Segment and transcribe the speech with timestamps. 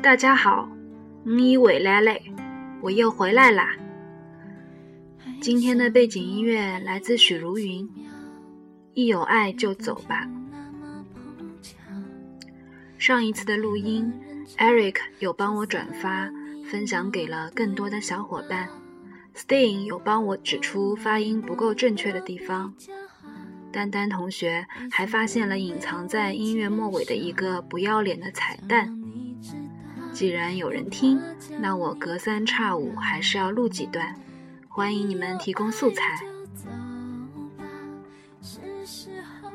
[0.00, 0.66] 大家好，
[1.22, 2.22] 你回来嘞，
[2.80, 3.76] 我又回来啦。
[5.38, 7.86] 今天的背景音乐来自许茹芸，
[8.94, 10.26] 《一有爱就走吧》。
[12.96, 14.10] 上一次的录音
[14.56, 16.30] ，Eric 有帮我转发，
[16.64, 18.66] 分享给了更多的小伙伴。
[19.36, 22.72] Sting 有帮我指出发音不够正确的地方。
[23.70, 28.96] 丹丹同学还发现了隐藏在音乐末尾的一个不要脸的彩蛋。
[30.12, 31.20] 既然有人听，
[31.58, 34.14] 那我隔三差五还是要录几段。
[34.68, 36.20] 欢迎你们提供素材。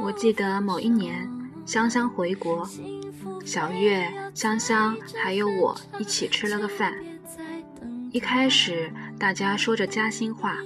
[0.00, 1.28] 我记得某一年，
[1.64, 2.68] 香香回国，
[3.44, 6.94] 小月、香香还有我一起吃了个饭。
[8.10, 10.56] 一开始大家说着嘉兴话，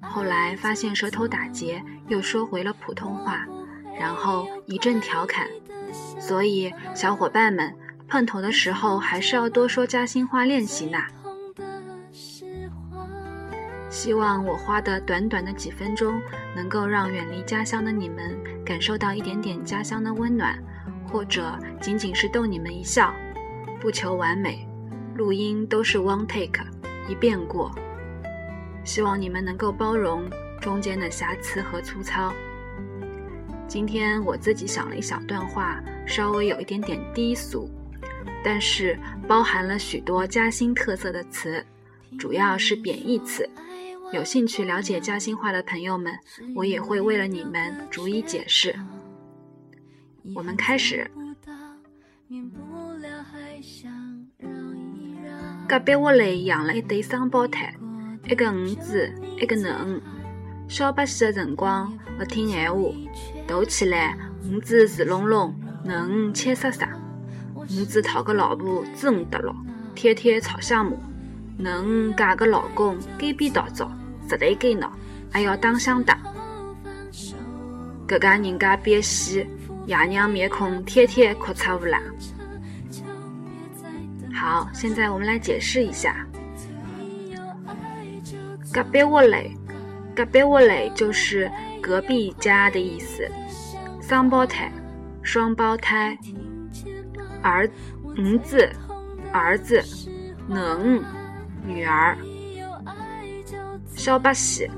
[0.00, 3.46] 后来发现舌头打结，又说回了普通话，
[3.98, 5.48] 然后一阵调侃。
[6.20, 7.74] 所以小伙伴们。
[8.08, 10.98] 碰头的时候还是要多说嘉兴话练习呢。
[13.90, 16.20] 希望我花的短短的几分钟，
[16.54, 20.58] 能够让远离家乡的你们感受到一点点家乡的温暖，
[21.06, 23.14] 或者仅仅是逗你们一笑。
[23.80, 24.68] 不求完美，
[25.14, 26.64] 录音都是 one take，
[27.08, 27.70] 一遍过。
[28.84, 30.28] 希望你们能够包容
[30.60, 32.32] 中间的瑕疵和粗糙。
[33.68, 37.70] 今天我自己想了一小段话，稍微有一点点低俗。
[38.42, 41.64] 但是包含了许多嘉兴特色的词，
[42.18, 43.48] 主要是贬义词。
[44.12, 46.12] 有兴趣了解嘉兴话的朋友们，
[46.54, 48.74] 我也会为了你们逐一解释。
[50.34, 51.10] 我们开始。
[55.66, 57.74] 隔壁屋里养了一对双胞胎，
[58.28, 60.00] 一个五子，一个囡。
[60.68, 62.90] 小把戏的辰光不听闲话，
[63.46, 65.54] 大起来五子直隆隆，
[65.86, 66.88] 囡七杀杀。
[67.68, 69.54] 儿子讨个老婆真得咯，
[69.94, 70.92] 天天吵相骂。
[71.58, 73.90] 囡五嫁个老公颠边倒灶，
[74.28, 74.92] 实在该闹，
[75.30, 76.18] 还要打相打。
[78.08, 79.46] 搿家人家憋死，
[79.86, 82.00] 爷娘面孔天天哭嚓乌啦。
[84.34, 86.26] 好，现在我们来解释一下。
[88.72, 89.56] 隔壁屋里，
[90.14, 93.26] 隔壁屋里就是隔壁家的意思。
[94.02, 94.70] 双胞胎，
[95.22, 96.18] 双胞胎。
[97.44, 97.68] 儿
[98.16, 98.70] 儿子，
[99.30, 99.82] 儿子，
[100.48, 101.04] 囡五，
[101.66, 102.16] 女儿。
[103.94, 104.68] 小把戏，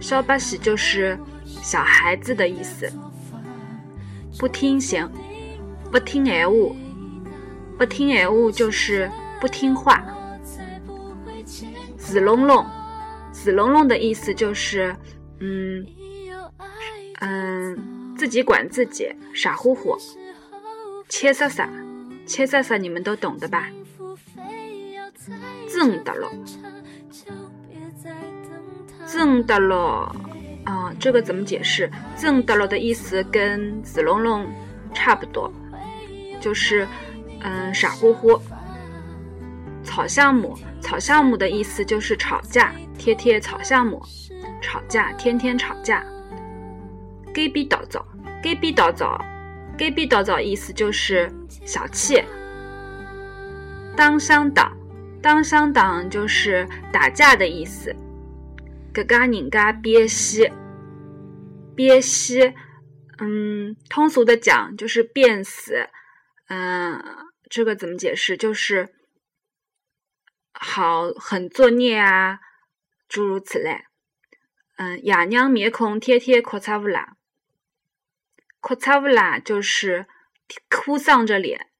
[0.00, 2.92] 小把戏就是小孩子的意思。
[4.36, 5.08] 不听闲，
[5.92, 6.56] 不听闲话，
[7.78, 9.08] 不听闲话就是
[9.40, 10.04] 不听话。
[11.96, 12.66] 自隆隆，
[13.30, 14.94] 自隆隆的意思就是，
[15.38, 15.86] 嗯
[17.20, 19.96] 嗯，自己管自己，傻乎乎。
[21.08, 21.68] 切啥啥。
[22.28, 23.68] 切啥啥你们都懂的吧？
[25.66, 26.30] 真的咯，
[29.06, 30.14] 真的咯，
[30.64, 31.90] 啊，这个怎么解释？
[32.16, 34.46] 真的咯的意思跟子龙龙
[34.92, 35.50] 差不多，
[36.38, 36.86] 就是
[37.40, 38.38] 嗯傻乎乎。
[39.82, 44.02] 吵项目，吵项目的意思就是吵架，贴贴吵项目，
[44.60, 46.04] 吵架，天天吵架。
[47.32, 48.04] 给逼倒灶，
[48.42, 49.18] 给逼倒灶。
[49.78, 51.32] 给逼叨叨意思就是
[51.64, 52.20] 小气，
[53.96, 54.76] 当相党，
[55.22, 57.94] 当相党就是打架的意思。
[58.92, 60.50] 搿家人家憋西，
[61.76, 62.52] 憋西，
[63.18, 65.88] 嗯，通俗的讲就是变死。
[66.48, 67.00] 嗯，
[67.48, 68.36] 这个怎么解释？
[68.36, 68.88] 就是
[70.52, 72.40] 好很作孽啊，
[73.08, 73.84] 诸如此类。
[74.78, 77.17] 嗯，爷娘面孔天天哭擦乌啦。
[78.68, 80.06] 哭嚓乌啦，就是
[80.68, 81.70] 哭丧着脸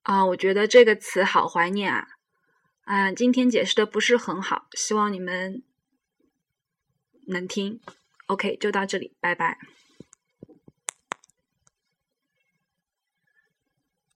[0.00, 0.24] 啊！
[0.24, 2.06] 我觉得这个词好怀念啊！
[2.84, 5.62] 啊，今天解释的不是很好，希望你们
[7.26, 7.82] 能听。
[8.28, 9.58] OK，就到这里，拜拜。